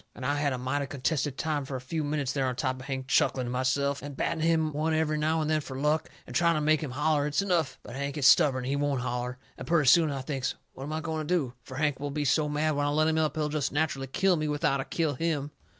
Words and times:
And 0.15 0.25
I 0.25 0.33
had 0.37 0.51
a 0.51 0.57
mighty 0.57 0.87
contented 0.87 1.37
time 1.37 1.63
fur 1.63 1.75
a 1.75 1.79
few 1.79 2.03
minutes 2.03 2.33
there 2.33 2.47
on 2.47 2.55
top 2.55 2.79
of 2.79 2.85
Hank, 2.87 3.07
chuckling 3.07 3.45
to 3.45 3.51
myself, 3.51 4.01
and 4.01 4.17
batting 4.17 4.41
him 4.43 4.73
one 4.73 4.95
every 4.95 5.15
now 5.19 5.41
and 5.41 5.47
then 5.47 5.61
fur 5.61 5.75
luck, 5.79 6.09
and 6.25 6.35
trying 6.35 6.55
to 6.55 6.59
make 6.61 6.81
him 6.81 6.89
holler 6.89 7.27
it's 7.27 7.43
enough. 7.43 7.77
But 7.83 7.95
Hank 7.95 8.17
is 8.17 8.25
stubborn 8.25 8.63
and 8.63 8.65
he 8.71 8.75
won't 8.75 9.01
holler. 9.01 9.37
And 9.59 9.67
purty 9.67 9.85
soon 9.87 10.09
I 10.09 10.21
thinks, 10.21 10.55
what 10.73 10.85
am 10.85 10.93
I 10.93 11.01
going 11.01 11.27
to 11.27 11.31
do? 11.35 11.53
Fur 11.61 11.75
Hank 11.75 11.99
will 11.99 12.09
be 12.09 12.25
so 12.25 12.49
mad 12.49 12.73
when 12.75 12.87
I 12.87 12.89
let 12.89 13.09
him 13.09 13.19
up 13.19 13.35
he'll 13.35 13.49
jest 13.49 13.71
natcherally 13.71 14.11
kill 14.11 14.37
me, 14.37 14.47
without 14.47 14.81
I 14.81 14.85
kill 14.85 15.13
him. 15.13 15.51